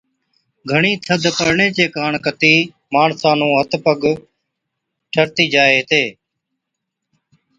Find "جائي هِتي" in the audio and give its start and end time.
5.53-6.03